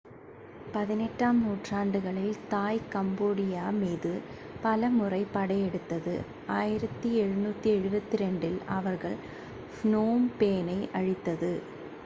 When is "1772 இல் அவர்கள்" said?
6.55-9.17